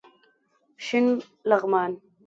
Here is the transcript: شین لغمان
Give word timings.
شین 0.85 1.05
لغمان 1.49 1.91